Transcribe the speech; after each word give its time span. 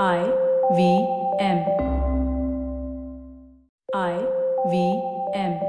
I 0.00 0.24
V 0.74 1.06
M. 1.38 1.66
I 3.94 4.26
V 4.70 5.02
M. 5.34 5.60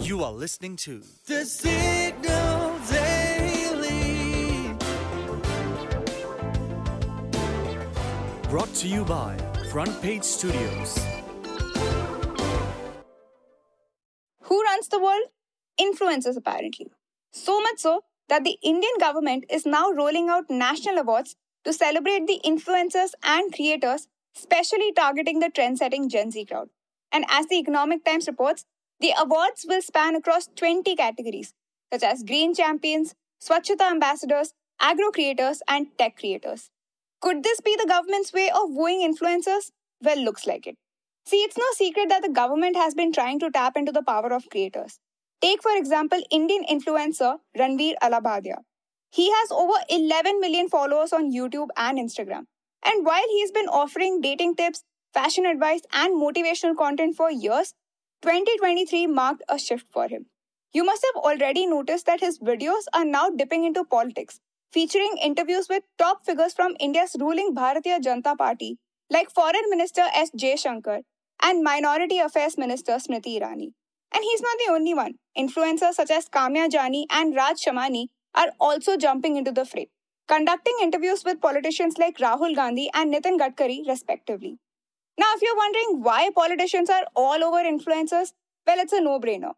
You 0.00 0.24
are 0.24 0.32
listening 0.32 0.76
to 0.76 1.02
The 1.26 1.44
Signal 1.44 2.78
Daily. 2.90 4.74
Brought 8.48 8.72
to 8.76 8.88
you 8.88 9.04
by 9.04 9.36
Front 9.70 10.00
Page 10.00 10.24
Studios. 10.24 10.98
Who 14.44 14.62
runs 14.62 14.88
the 14.88 14.98
world? 14.98 15.28
Influencers, 15.78 16.38
apparently. 16.38 16.86
So 17.32 17.60
much 17.60 17.80
so 17.80 18.00
that 18.30 18.44
the 18.44 18.56
Indian 18.62 18.94
government 18.98 19.44
is 19.50 19.66
now 19.66 19.90
rolling 19.90 20.30
out 20.30 20.48
national 20.48 20.96
awards 20.96 21.36
to 21.66 21.72
celebrate 21.72 22.26
the 22.28 22.40
influencers 22.44 23.10
and 23.24 23.52
creators, 23.52 24.06
specially 24.34 24.92
targeting 24.92 25.40
the 25.40 25.50
trend 25.50 25.78
setting 25.78 26.08
Gen 26.08 26.30
Z 26.30 26.44
crowd. 26.44 26.68
And 27.10 27.24
as 27.28 27.46
the 27.46 27.56
Economic 27.56 28.04
Times 28.04 28.28
reports, 28.28 28.64
the 29.00 29.12
awards 29.18 29.66
will 29.68 29.82
span 29.82 30.14
across 30.14 30.48
20 30.54 30.94
categories, 30.94 31.52
such 31.92 32.04
as 32.04 32.22
Green 32.22 32.54
Champions, 32.54 33.14
Swachhata 33.42 33.90
Ambassadors, 33.90 34.54
Agro 34.80 35.10
Creators, 35.10 35.60
and 35.68 35.88
Tech 35.98 36.16
Creators. 36.16 36.70
Could 37.20 37.42
this 37.42 37.60
be 37.60 37.74
the 37.76 37.88
government's 37.88 38.32
way 38.32 38.48
of 38.48 38.70
wooing 38.70 39.00
influencers? 39.00 39.72
Well, 40.00 40.22
looks 40.22 40.46
like 40.46 40.66
it. 40.66 40.76
See, 41.26 41.38
it's 41.38 41.58
no 41.58 41.64
secret 41.72 42.08
that 42.10 42.22
the 42.22 42.28
government 42.28 42.76
has 42.76 42.94
been 42.94 43.12
trying 43.12 43.40
to 43.40 43.50
tap 43.50 43.76
into 43.76 43.90
the 43.90 44.02
power 44.02 44.32
of 44.32 44.48
creators. 44.50 45.00
Take, 45.42 45.62
for 45.62 45.76
example, 45.76 46.22
Indian 46.30 46.64
influencer 46.64 47.38
Ranveer 47.58 47.94
Allahbadia. 48.02 48.58
He 49.10 49.30
has 49.30 49.50
over 49.50 49.78
11 49.88 50.40
million 50.40 50.68
followers 50.68 51.12
on 51.12 51.32
YouTube 51.32 51.68
and 51.76 51.98
Instagram. 51.98 52.46
And 52.84 53.04
while 53.04 53.28
he's 53.30 53.50
been 53.50 53.68
offering 53.68 54.20
dating 54.20 54.56
tips, 54.56 54.84
fashion 55.12 55.46
advice, 55.46 55.82
and 55.92 56.14
motivational 56.14 56.76
content 56.76 57.16
for 57.16 57.30
years, 57.30 57.74
2023 58.22 59.06
marked 59.06 59.42
a 59.48 59.58
shift 59.58 59.86
for 59.90 60.08
him. 60.08 60.26
You 60.72 60.84
must 60.84 61.06
have 61.06 61.22
already 61.22 61.66
noticed 61.66 62.06
that 62.06 62.20
his 62.20 62.38
videos 62.38 62.84
are 62.92 63.04
now 63.04 63.30
dipping 63.30 63.64
into 63.64 63.84
politics, 63.84 64.40
featuring 64.72 65.16
interviews 65.22 65.68
with 65.70 65.84
top 65.98 66.24
figures 66.26 66.52
from 66.52 66.76
India's 66.78 67.16
ruling 67.18 67.54
Bharatiya 67.54 68.00
Janata 68.00 68.36
Party, 68.36 68.78
like 69.10 69.30
Foreign 69.30 69.70
Minister 69.70 70.02
S. 70.14 70.30
J. 70.36 70.54
Jaishankar 70.54 71.02
and 71.42 71.62
Minority 71.62 72.18
Affairs 72.18 72.58
Minister 72.58 72.92
Smriti 72.92 73.40
Irani. 73.40 73.72
And 74.12 74.22
he's 74.22 74.42
not 74.42 74.56
the 74.58 74.72
only 74.72 74.94
one. 74.94 75.14
Influencers 75.38 75.94
such 75.94 76.10
as 76.10 76.28
Kamiya 76.28 76.72
Jani 76.72 77.06
and 77.10 77.34
Raj 77.34 77.56
Shamani 77.58 78.06
are 78.36 78.52
also 78.60 78.96
jumping 78.96 79.36
into 79.36 79.50
the 79.50 79.64
fray, 79.64 79.88
conducting 80.28 80.76
interviews 80.82 81.24
with 81.24 81.40
politicians 81.40 81.98
like 81.98 82.18
Rahul 82.18 82.54
Gandhi 82.54 82.90
and 82.94 83.12
Nitin 83.12 83.38
Gadkari, 83.38 83.86
respectively. 83.88 84.58
Now, 85.18 85.32
if 85.34 85.42
you're 85.42 85.56
wondering 85.56 86.02
why 86.02 86.30
politicians 86.34 86.90
are 86.90 87.06
all 87.14 87.42
over 87.42 87.62
influencers, 87.64 88.32
well, 88.66 88.78
it's 88.78 88.92
a 88.92 89.00
no 89.00 89.18
brainer. 89.18 89.52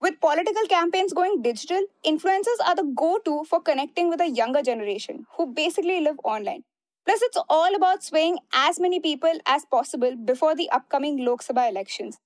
With 0.00 0.20
political 0.20 0.66
campaigns 0.68 1.12
going 1.12 1.42
digital, 1.42 1.82
influencers 2.06 2.60
are 2.64 2.74
the 2.74 2.92
go 2.96 3.18
to 3.24 3.44
for 3.44 3.60
connecting 3.60 4.08
with 4.08 4.20
a 4.20 4.30
younger 4.30 4.62
generation 4.62 5.26
who 5.36 5.52
basically 5.52 6.00
live 6.00 6.16
online. 6.24 6.62
Plus, 7.04 7.20
it's 7.22 7.38
all 7.48 7.74
about 7.74 8.04
swaying 8.04 8.38
as 8.54 8.78
many 8.78 9.00
people 9.00 9.32
as 9.46 9.64
possible 9.64 10.16
before 10.16 10.54
the 10.54 10.70
upcoming 10.70 11.24
Lok 11.24 11.42
Sabha 11.42 11.68
elections. 11.68 12.18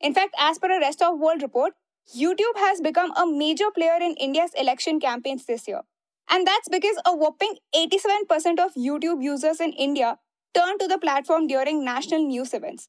In 0.00 0.12
fact, 0.12 0.34
as 0.38 0.58
per 0.58 0.70
a 0.76 0.80
Rest 0.80 1.00
of 1.00 1.18
World 1.18 1.42
report, 1.42 1.74
YouTube 2.16 2.56
has 2.56 2.80
become 2.80 3.12
a 3.16 3.26
major 3.26 3.70
player 3.70 3.96
in 4.00 4.14
India's 4.14 4.52
election 4.54 5.00
campaigns 5.00 5.46
this 5.46 5.66
year. 5.66 5.82
And 6.30 6.46
that's 6.46 6.68
because 6.68 6.96
a 7.04 7.14
whopping 7.16 7.56
87% 7.74 8.58
of 8.58 8.74
YouTube 8.74 9.22
users 9.22 9.60
in 9.60 9.72
India 9.72 10.18
turn 10.54 10.78
to 10.78 10.86
the 10.86 10.98
platform 10.98 11.46
during 11.46 11.84
national 11.84 12.26
news 12.26 12.54
events. 12.54 12.88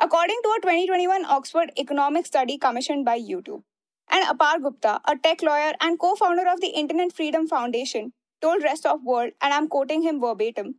According 0.00 0.38
to 0.42 0.50
a 0.50 0.60
2021 0.62 1.24
Oxford 1.26 1.72
economic 1.78 2.26
study 2.26 2.58
commissioned 2.58 3.04
by 3.04 3.18
YouTube. 3.18 3.62
And 4.10 4.24
Apar 4.24 4.62
Gupta, 4.62 5.00
a 5.04 5.16
tech 5.16 5.42
lawyer 5.42 5.72
and 5.80 5.98
co 5.98 6.14
founder 6.14 6.48
of 6.48 6.60
the 6.60 6.68
Internet 6.68 7.12
Freedom 7.12 7.46
Foundation, 7.46 8.12
told 8.40 8.62
Rest 8.62 8.86
of 8.86 9.02
World, 9.02 9.32
and 9.40 9.52
I'm 9.52 9.68
quoting 9.68 10.02
him 10.02 10.20
verbatim 10.20 10.76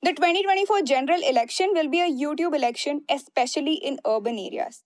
the 0.00 0.12
2024 0.12 0.82
general 0.82 1.20
election 1.28 1.70
will 1.72 1.88
be 1.88 2.00
a 2.00 2.08
YouTube 2.08 2.54
election, 2.54 3.02
especially 3.10 3.74
in 3.74 3.98
urban 4.06 4.38
areas. 4.38 4.84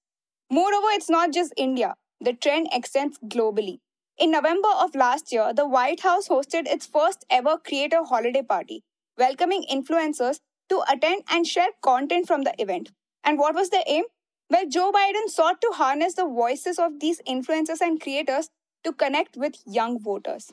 Moreover, 0.51 0.87
it's 0.93 1.11
not 1.11 1.33
just 1.33 1.53
India, 1.55 1.97
the 2.23 2.33
trend 2.33 2.69
extends 2.73 3.19
globally. 3.19 3.79
In 4.19 4.31
November 4.31 4.69
of 4.79 4.95
last 4.95 5.33
year, 5.33 5.53
the 5.53 5.67
White 5.67 6.01
House 6.01 6.29
hosted 6.29 6.67
its 6.67 6.87
first 6.87 7.25
ever 7.31 7.59
creator 7.59 8.05
holiday 8.05 8.43
party, 8.43 8.85
welcoming 9.19 9.65
influencers 9.71 10.41
to 10.69 10.83
attend 10.91 11.23
and 11.31 11.47
share 11.47 11.71
content 11.83 12.27
from 12.27 12.43
the 12.45 12.55
event. 12.59 12.93
And 13.25 13.39
what 13.39 13.55
was 13.55 13.71
the 13.71 13.83
aim? 13.87 14.05
Well, 14.51 14.69
Joe 14.69 14.93
Biden 14.93 15.29
sought 15.29 15.61
to 15.63 15.71
harness 15.75 16.15
the 16.15 16.27
voices 16.27 16.79
of 16.79 17.01
these 17.01 17.21
influencers 17.29 17.81
and 17.81 18.01
creators 18.01 18.49
to 18.85 18.93
connect 18.93 19.37
with 19.37 19.55
young 19.67 19.99
voters. 19.99 20.53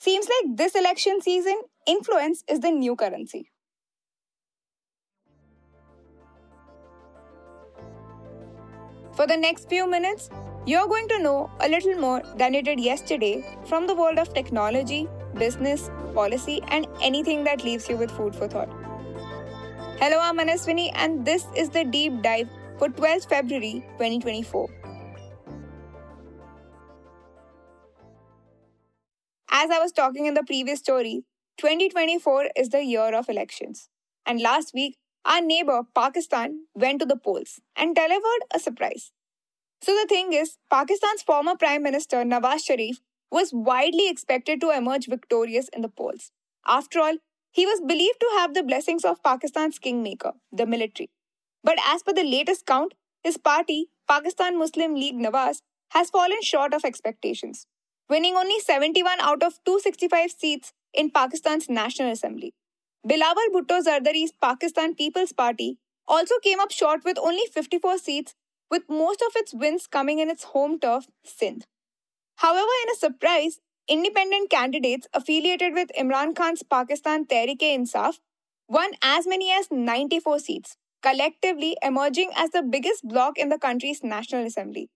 Seems 0.00 0.28
like 0.28 0.56
this 0.56 0.74
election 0.74 1.20
season, 1.20 1.60
influence 1.86 2.44
is 2.48 2.60
the 2.60 2.70
new 2.70 2.96
currency. 2.96 3.50
For 9.14 9.26
the 9.26 9.36
next 9.36 9.68
few 9.68 9.88
minutes, 9.88 10.30
you're 10.68 10.86
going 10.86 11.08
to 11.08 11.18
know 11.18 11.50
a 11.60 11.68
little 11.68 11.94
more 11.98 12.20
than 12.36 12.52
you 12.52 12.60
did 12.60 12.78
yesterday 12.78 13.42
from 13.64 13.86
the 13.86 13.94
world 13.94 14.18
of 14.18 14.34
technology, 14.34 15.08
business, 15.34 15.90
policy, 16.14 16.60
and 16.68 16.86
anything 17.00 17.42
that 17.44 17.64
leaves 17.64 17.88
you 17.88 17.96
with 17.96 18.10
food 18.10 18.36
for 18.36 18.46
thought. 18.46 18.68
Hello, 19.98 20.18
I'm 20.20 20.36
Manaswini, 20.36 20.90
and 20.94 21.24
this 21.24 21.46
is 21.56 21.70
the 21.70 21.84
deep 21.84 22.20
dive 22.20 22.50
for 22.78 22.88
12th 22.88 23.30
February 23.30 23.82
2024. 23.96 24.68
As 29.50 29.70
I 29.70 29.78
was 29.78 29.92
talking 29.92 30.26
in 30.26 30.34
the 30.34 30.44
previous 30.44 30.80
story, 30.80 31.24
2024 31.56 32.50
is 32.54 32.68
the 32.68 32.84
year 32.84 33.14
of 33.14 33.30
elections. 33.30 33.88
And 34.26 34.42
last 34.42 34.74
week, 34.74 34.98
our 35.24 35.40
neighbor 35.40 35.84
Pakistan 35.94 36.66
went 36.74 37.00
to 37.00 37.06
the 37.06 37.16
polls 37.16 37.58
and 37.74 37.96
delivered 37.96 38.44
a 38.52 38.58
surprise. 38.58 39.12
So 39.82 39.94
the 39.94 40.06
thing 40.08 40.32
is, 40.32 40.58
Pakistan's 40.70 41.22
former 41.22 41.56
Prime 41.56 41.82
Minister 41.82 42.24
Nawaz 42.24 42.64
Sharif 42.64 43.00
was 43.30 43.52
widely 43.52 44.08
expected 44.08 44.60
to 44.60 44.70
emerge 44.70 45.06
victorious 45.06 45.68
in 45.68 45.82
the 45.82 45.88
polls. 45.88 46.32
After 46.66 47.00
all, 47.00 47.16
he 47.50 47.66
was 47.66 47.80
believed 47.80 48.20
to 48.20 48.30
have 48.38 48.54
the 48.54 48.62
blessings 48.62 49.04
of 49.04 49.22
Pakistan's 49.22 49.78
kingmaker, 49.78 50.32
the 50.52 50.66
military. 50.66 51.10
But 51.62 51.78
as 51.86 52.02
per 52.02 52.12
the 52.12 52.24
latest 52.24 52.66
count, 52.66 52.94
his 53.22 53.36
party, 53.36 53.88
Pakistan 54.08 54.58
Muslim 54.58 54.94
League 54.94 55.18
Nawaz, 55.18 55.62
has 55.90 56.10
fallen 56.10 56.42
short 56.42 56.74
of 56.74 56.84
expectations, 56.84 57.66
winning 58.08 58.36
only 58.36 58.60
71 58.60 59.20
out 59.20 59.42
of 59.42 59.58
265 59.64 60.30
seats 60.30 60.72
in 60.92 61.10
Pakistan's 61.10 61.68
National 61.68 62.10
Assembly. 62.10 62.54
Bilawal 63.06 63.48
Bhutto 63.52 63.82
Zardari's 63.82 64.32
Pakistan 64.40 64.94
People's 64.94 65.32
Party 65.32 65.78
also 66.06 66.34
came 66.42 66.60
up 66.60 66.70
short 66.70 67.04
with 67.04 67.18
only 67.18 67.44
54 67.52 67.98
seats, 67.98 68.34
with 68.70 68.82
most 68.88 69.22
of 69.22 69.32
its 69.36 69.54
wins 69.54 69.86
coming 69.86 70.18
in 70.18 70.30
its 70.30 70.44
home 70.44 70.78
turf, 70.78 71.06
Sindh. 71.24 71.66
However, 72.36 72.70
in 72.84 72.90
a 72.90 72.96
surprise, 72.96 73.60
independent 73.88 74.50
candidates 74.50 75.08
affiliated 75.12 75.74
with 75.74 75.90
Imran 75.98 76.36
Khan's 76.36 76.62
Pakistan 76.62 77.26
Tehreek-e-Insaf 77.26 78.18
won 78.68 78.90
as 79.02 79.26
many 79.26 79.50
as 79.50 79.70
94 79.70 80.38
seats, 80.38 80.76
collectively 81.02 81.76
emerging 81.82 82.30
as 82.36 82.50
the 82.50 82.62
biggest 82.62 83.06
bloc 83.08 83.38
in 83.38 83.48
the 83.48 83.58
country's 83.58 84.04
National 84.04 84.46
Assembly. 84.46 84.90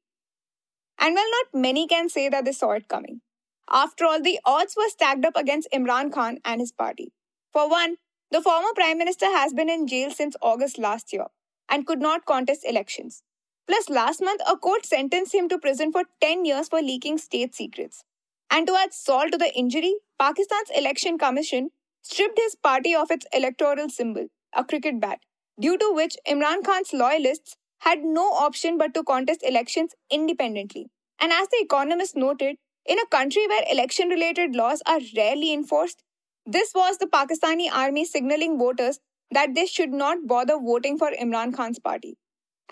And 0.99 1.15
while 1.15 1.31
not 1.31 1.60
many 1.60 1.87
can 1.87 2.09
say 2.09 2.28
that 2.28 2.44
they 2.44 2.53
saw 2.53 2.72
it 2.72 2.89
coming. 2.89 3.22
After 3.71 4.04
all, 4.04 4.21
the 4.21 4.39
odds 4.44 4.77
were 4.77 4.89
stacked 4.89 5.25
up 5.25 5.37
against 5.37 5.69
Imran 5.72 6.12
Khan 6.12 6.39
and 6.44 6.60
his 6.60 6.72
party. 6.72 7.12
For 7.53 7.69
one, 7.69 7.97
the 8.31 8.43
former 8.43 8.72
Prime 8.75 8.98
Minister 8.98 9.27
has 9.27 9.53
been 9.53 9.68
in 9.68 9.86
jail 9.86 10.10
since 10.10 10.36
August 10.42 10.78
last 10.78 11.13
year 11.13 11.27
and 11.68 11.86
could 11.86 12.01
not 12.01 12.27
contest 12.27 12.65
elections. 12.65 13.22
Plus, 13.66 13.88
last 13.88 14.20
month, 14.22 14.41
a 14.47 14.56
court 14.56 14.84
sentenced 14.86 15.34
him 15.34 15.48
to 15.48 15.59
prison 15.59 15.92
for 15.92 16.04
10 16.20 16.44
years 16.44 16.68
for 16.68 16.80
leaking 16.80 17.18
state 17.18 17.54
secrets. 17.54 18.04
And 18.50 18.66
to 18.66 18.74
add 18.76 18.92
salt 18.92 19.32
to 19.32 19.38
the 19.38 19.53
injury, 19.54 19.94
Pakistan's 20.18 20.70
Election 20.76 21.18
Commission 21.18 21.70
stripped 22.03 22.38
his 22.38 22.54
party 22.56 22.94
of 22.94 23.10
its 23.10 23.26
electoral 23.32 23.88
symbol, 23.88 24.26
a 24.54 24.64
cricket 24.64 25.00
bat, 25.00 25.20
due 25.60 25.78
to 25.78 25.92
which 25.94 26.16
Imran 26.28 26.64
Khan's 26.64 26.92
loyalists 26.92 27.56
had 27.80 28.04
no 28.04 28.30
option 28.32 28.78
but 28.78 28.94
to 28.94 29.03
contest 29.03 29.42
elections 29.42 29.94
independently. 30.10 30.91
And 31.20 31.32
as 31.32 31.48
The 31.48 31.60
Economist 31.62 32.16
noted, 32.16 32.56
in 32.84 32.98
a 32.98 33.06
country 33.06 33.47
where 33.47 33.65
election 33.70 34.08
related 34.08 34.54
laws 34.56 34.82
are 34.86 35.00
rarely 35.16 35.53
enforced, 35.53 36.03
this 36.44 36.72
was 36.74 36.98
the 36.98 37.06
Pakistani 37.06 37.70
army 37.72 38.04
signaling 38.04 38.58
voters 38.58 38.98
that 39.30 39.54
they 39.54 39.66
should 39.66 39.92
not 39.92 40.26
bother 40.26 40.58
voting 40.58 40.98
for 40.98 41.10
Imran 41.12 41.54
Khan's 41.54 41.78
party. 41.78 42.16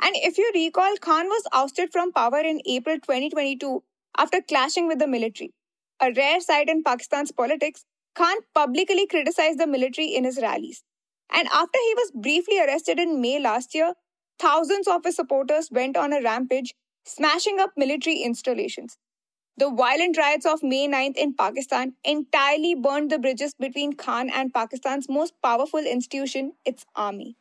And 0.01 0.17
if 0.17 0.39
you 0.39 0.51
recall, 0.55 0.97
Khan 0.97 1.27
was 1.27 1.47
ousted 1.53 1.93
from 1.93 2.13
power 2.13 2.39
in 2.39 2.61
April 2.67 2.97
2022 2.97 3.83
after 4.17 4.41
clashing 4.41 4.89
with 4.89 4.99
the 4.99 5.07
military. 5.07 5.53
A 6.01 6.13
rare 6.13 6.41
sight 6.41 6.69
in 6.69 6.83
Pakistan's 6.83 7.33
politics, 7.33 7.85
Khan 8.15 8.37
publicly 8.55 9.07
criticized 9.07 9.59
the 9.59 9.67
military 9.67 10.09
in 10.15 10.25
his 10.25 10.39
rallies. 10.41 10.83
And 11.31 11.49
after 11.49 11.79
he 11.79 11.95
was 11.95 12.13
briefly 12.15 12.59
arrested 12.61 12.99
in 12.99 13.21
May 13.21 13.39
last 13.39 13.75
year, 13.75 13.93
thousands 14.39 14.89
of 14.89 15.05
his 15.05 15.17
supporters 15.17 15.71
went 15.71 15.97
on 15.97 16.13
a 16.13 16.23
rampage, 16.23 16.75
smashing 17.05 17.61
up 17.61 17.73
military 17.77 18.19
installations. 18.19 18.97
The 19.57 19.71
violent 19.71 20.17
riots 20.17 20.47
of 20.47 20.63
May 20.63 20.89
9th 20.89 21.17
in 21.17 21.35
Pakistan 21.35 21.95
entirely 22.03 22.75
burned 22.75 23.11
the 23.11 23.19
bridges 23.19 23.53
between 23.53 23.93
Khan 23.93 24.31
and 24.31 24.55
Pakistan's 24.55 25.09
most 25.09 25.35
powerful 25.43 25.81
institution, 25.81 26.55
its 26.65 26.87
army. 26.97 27.37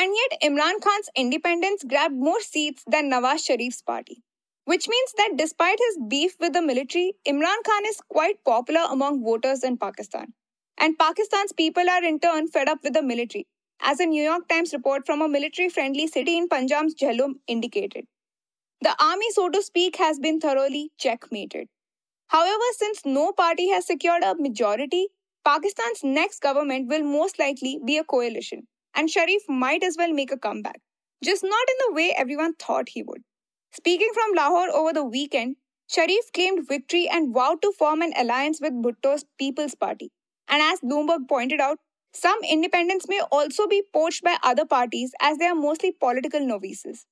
And 0.00 0.14
yet, 0.14 0.40
Imran 0.48 0.80
Khan's 0.80 1.10
independents 1.16 1.82
grabbed 1.82 2.14
more 2.14 2.40
seats 2.40 2.84
than 2.86 3.10
Nawaz 3.10 3.44
Sharif's 3.44 3.82
party. 3.82 4.22
Which 4.64 4.86
means 4.88 5.12
that 5.16 5.32
despite 5.36 5.80
his 5.80 5.98
beef 6.08 6.36
with 6.38 6.52
the 6.52 6.62
military, 6.62 7.14
Imran 7.26 7.64
Khan 7.66 7.84
is 7.84 8.00
quite 8.08 8.44
popular 8.44 8.82
among 8.88 9.24
voters 9.24 9.64
in 9.64 9.76
Pakistan. 9.76 10.34
And 10.78 10.96
Pakistan's 10.96 11.52
people 11.52 11.90
are 11.90 12.04
in 12.04 12.20
turn 12.20 12.46
fed 12.46 12.68
up 12.68 12.84
with 12.84 12.92
the 12.92 13.02
military, 13.02 13.48
as 13.80 13.98
a 13.98 14.06
New 14.06 14.22
York 14.22 14.46
Times 14.46 14.72
report 14.72 15.04
from 15.04 15.20
a 15.20 15.28
military 15.28 15.68
friendly 15.68 16.06
city 16.06 16.38
in 16.38 16.48
Punjab's 16.48 16.94
Jhelum 16.94 17.40
indicated. 17.48 18.04
The 18.80 18.94
army, 19.02 19.32
so 19.32 19.48
to 19.48 19.60
speak, 19.62 19.96
has 19.96 20.20
been 20.20 20.38
thoroughly 20.38 20.92
checkmated. 20.96 21.66
However, 22.28 22.70
since 22.76 23.04
no 23.04 23.32
party 23.32 23.70
has 23.70 23.86
secured 23.86 24.22
a 24.22 24.36
majority, 24.36 25.08
Pakistan's 25.44 26.04
next 26.04 26.40
government 26.40 26.88
will 26.88 27.02
most 27.02 27.40
likely 27.40 27.80
be 27.84 27.98
a 27.98 28.04
coalition, 28.04 28.68
and 28.94 29.10
Sharif 29.10 29.42
might 29.48 29.82
as 29.82 29.96
well 29.96 30.12
make 30.12 30.32
a 30.32 30.38
comeback, 30.38 30.80
just 31.22 31.42
not 31.42 31.68
in 31.68 31.76
the 31.86 31.94
way 31.94 32.14
everyone 32.16 32.54
thought 32.54 32.90
he 32.90 33.02
would. 33.02 33.22
Speaking 33.72 34.10
from 34.14 34.34
Lahore 34.34 34.70
over 34.70 34.92
the 34.92 35.04
weekend, 35.04 35.56
Sharif 35.88 36.32
claimed 36.32 36.68
victory 36.68 37.08
and 37.08 37.32
vowed 37.34 37.62
to 37.62 37.72
form 37.72 38.02
an 38.02 38.12
alliance 38.16 38.60
with 38.60 38.82
Bhutto's 38.82 39.24
People's 39.38 39.74
Party. 39.74 40.10
And 40.48 40.62
as 40.62 40.80
Bloomberg 40.80 41.28
pointed 41.28 41.60
out, 41.60 41.78
some 42.12 42.38
independents 42.48 43.06
may 43.08 43.20
also 43.32 43.66
be 43.66 43.82
poached 43.92 44.22
by 44.22 44.36
other 44.42 44.64
parties 44.64 45.12
as 45.20 45.38
they 45.38 45.46
are 45.46 45.54
mostly 45.54 45.92
political 45.92 46.40
novices. 46.40 47.06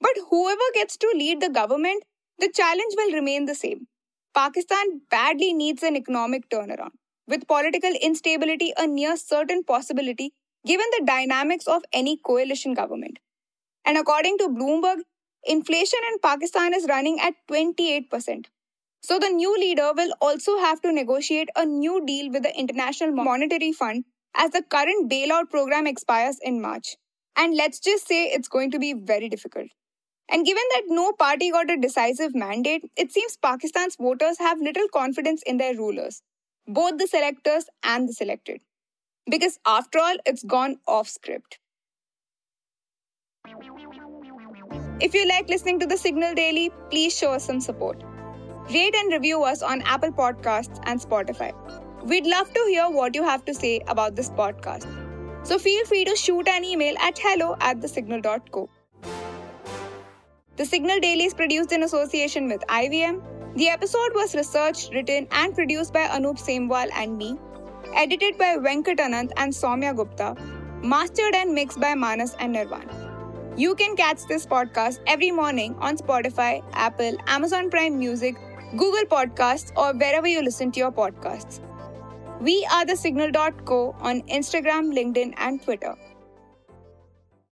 But 0.00 0.12
whoever 0.30 0.62
gets 0.74 0.96
to 0.98 1.12
lead 1.14 1.40
the 1.40 1.48
government, 1.50 2.04
the 2.38 2.50
challenge 2.54 2.94
will 2.96 3.12
remain 3.12 3.46
the 3.46 3.54
same. 3.54 3.88
Pakistan 4.34 5.02
badly 5.10 5.52
needs 5.52 5.82
an 5.82 5.96
economic 5.96 6.48
turnaround, 6.48 6.92
with 7.26 7.46
political 7.48 7.92
instability 8.00 8.72
a 8.76 8.86
near 8.86 9.16
certain 9.16 9.64
possibility 9.64 10.32
given 10.66 10.86
the 10.98 11.04
dynamics 11.06 11.66
of 11.66 11.82
any 11.92 12.16
coalition 12.16 12.74
government. 12.74 13.18
And 13.84 13.96
according 13.98 14.38
to 14.38 14.48
Bloomberg, 14.48 15.02
inflation 15.44 16.00
in 16.12 16.18
Pakistan 16.20 16.74
is 16.74 16.86
running 16.88 17.20
at 17.20 17.34
28%. 17.50 18.46
So 19.02 19.18
the 19.18 19.30
new 19.30 19.58
leader 19.58 19.92
will 19.96 20.12
also 20.20 20.58
have 20.58 20.80
to 20.82 20.92
negotiate 20.92 21.48
a 21.56 21.64
new 21.64 22.04
deal 22.04 22.30
with 22.30 22.42
the 22.42 22.58
International 22.58 23.12
Monetary 23.12 23.72
Fund 23.72 24.04
as 24.36 24.50
the 24.50 24.62
current 24.62 25.10
bailout 25.10 25.50
program 25.50 25.86
expires 25.86 26.38
in 26.42 26.60
March. 26.60 26.96
And 27.36 27.56
let's 27.56 27.80
just 27.80 28.06
say 28.06 28.26
it's 28.26 28.48
going 28.48 28.70
to 28.72 28.78
be 28.78 28.92
very 28.92 29.28
difficult. 29.28 29.68
And 30.30 30.46
given 30.46 30.62
that 30.72 30.82
no 30.86 31.12
party 31.12 31.50
got 31.50 31.70
a 31.70 31.76
decisive 31.76 32.34
mandate, 32.34 32.84
it 32.96 33.10
seems 33.10 33.36
Pakistan's 33.36 33.96
voters 33.96 34.38
have 34.38 34.60
little 34.60 34.88
confidence 34.88 35.42
in 35.44 35.56
their 35.56 35.74
rulers, 35.74 36.22
both 36.68 36.98
the 36.98 37.06
selectors 37.08 37.64
and 37.82 38.08
the 38.08 38.12
selected. 38.12 38.60
Because 39.30 39.58
after 39.64 39.98
all, 40.00 40.16
it's 40.26 40.42
gone 40.42 40.78
off 40.86 41.08
script. 41.08 41.58
If 45.00 45.14
you 45.14 45.26
like 45.26 45.48
listening 45.48 45.78
to 45.80 45.86
the 45.86 45.96
Signal 45.96 46.34
Daily, 46.34 46.70
please 46.90 47.16
show 47.16 47.32
us 47.32 47.44
some 47.44 47.60
support. 47.60 48.02
Rate 48.70 48.94
and 48.94 49.12
review 49.12 49.42
us 49.44 49.62
on 49.62 49.82
Apple 49.82 50.10
Podcasts 50.10 50.80
and 50.84 51.00
Spotify. 51.00 51.52
We'd 52.04 52.26
love 52.26 52.52
to 52.52 52.64
hear 52.68 52.90
what 52.90 53.14
you 53.14 53.22
have 53.22 53.44
to 53.44 53.54
say 53.54 53.80
about 53.86 54.16
this 54.16 54.30
podcast. 54.30 54.86
So 55.46 55.58
feel 55.58 55.84
free 55.86 56.04
to 56.04 56.16
shoot 56.16 56.48
an 56.48 56.64
email 56.64 56.96
at 56.98 57.18
hello 57.18 57.56
at 57.60 57.80
thesignal.co. 57.80 58.68
The 60.56 60.66
Signal 60.66 61.00
Daily 61.00 61.24
is 61.24 61.34
produced 61.34 61.72
in 61.72 61.82
association 61.84 62.48
with 62.48 62.60
IVM. 62.66 63.22
The 63.56 63.68
episode 63.68 64.12
was 64.14 64.34
researched, 64.34 64.92
written, 64.92 65.26
and 65.32 65.54
produced 65.54 65.92
by 65.92 66.06
Anup 66.08 66.38
Semwal 66.38 66.90
and 66.94 67.16
me. 67.16 67.38
Edited 67.94 68.38
by 68.38 68.56
Venkat 68.56 68.98
Ananth 68.98 69.32
and 69.36 69.52
Soumya 69.52 69.94
Gupta. 69.94 70.36
Mastered 70.82 71.34
and 71.34 71.54
mixed 71.54 71.80
by 71.80 71.94
Manas 71.94 72.36
and 72.38 72.54
Nirvaan. 72.54 72.88
You 73.58 73.74
can 73.74 73.96
catch 73.96 74.26
this 74.26 74.46
podcast 74.46 75.00
every 75.06 75.30
morning 75.30 75.74
on 75.80 75.96
Spotify, 75.96 76.62
Apple, 76.72 77.16
Amazon 77.26 77.68
Prime 77.68 77.98
Music, 77.98 78.36
Google 78.76 79.04
Podcasts, 79.04 79.72
or 79.76 79.92
wherever 79.92 80.26
you 80.26 80.42
listen 80.42 80.70
to 80.72 80.80
your 80.80 80.92
podcasts. 80.92 81.60
We 82.40 82.66
are 82.72 82.86
the 82.86 82.96
signal.co 82.96 83.96
on 84.00 84.22
Instagram, 84.22 84.94
LinkedIn, 84.94 85.34
and 85.36 85.62
Twitter. 85.62 85.96